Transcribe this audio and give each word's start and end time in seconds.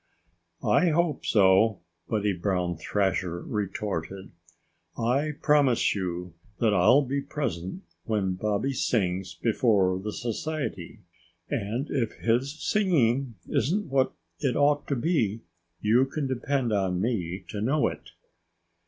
"I 0.65 0.89
hope 0.89 1.27
so," 1.27 1.81
Buddy 2.09 2.33
Brown 2.33 2.75
Thrasher 2.75 3.39
retorted. 3.43 4.31
"I 4.97 5.33
promise 5.43 5.93
you 5.93 6.33
that 6.59 6.73
I'll 6.73 7.03
be 7.03 7.21
present 7.21 7.83
when 8.05 8.33
Bobby 8.33 8.73
sings 8.73 9.35
before 9.35 9.99
the 9.99 10.11
Society. 10.11 11.01
And 11.51 11.91
if 11.91 12.13
his 12.13 12.59
singing 12.67 13.35
isn't 13.47 13.89
what 13.91 14.13
it 14.39 14.55
ought 14.55 14.87
to 14.87 14.95
be, 14.95 15.41
you 15.81 16.07
can 16.07 16.25
depend 16.25 16.73
on 16.73 16.99
me 16.99 17.45
to 17.49 17.61
know 17.61 17.85
it." 17.87 18.09